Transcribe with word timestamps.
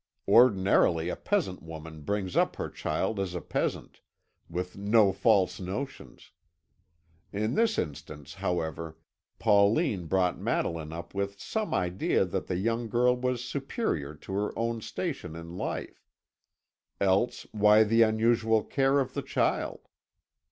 Ordinarily, 0.27 1.09
a 1.09 1.15
peasant 1.15 1.61
woman 1.61 2.01
brings 2.01 2.35
up 2.35 2.55
her 2.55 2.71
child 2.71 3.19
as 3.19 3.35
a 3.35 3.39
peasant, 3.39 4.01
with 4.49 4.75
no 4.75 5.11
false 5.13 5.59
notions; 5.59 6.31
in 7.31 7.53
this 7.53 7.77
instance, 7.77 8.33
however, 8.33 8.97
Pauline 9.37 10.07
brought 10.07 10.39
Madeline 10.39 10.91
up 10.91 11.13
with 11.13 11.39
some 11.39 11.71
idea 11.71 12.25
that 12.25 12.47
the 12.47 12.57
young 12.57 12.89
girl 12.89 13.15
was 13.15 13.43
superior 13.45 14.15
to 14.15 14.33
her 14.33 14.57
own 14.57 14.81
station 14.81 15.35
in 15.35 15.55
life. 15.55 16.07
Else 16.99 17.45
why 17.51 17.83
the 17.83 18.01
unusual 18.01 18.63
care 18.63 18.99
of 18.99 19.13
the 19.13 19.21
child? 19.21 19.87